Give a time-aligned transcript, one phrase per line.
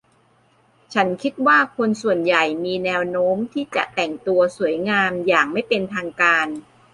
[0.93, 6.47] ฉันคิดว่าคนส่วนใหญ่มีแนวโน้มที่จะแต่งตัวสวยงามอย่างไม่เป็นทางการ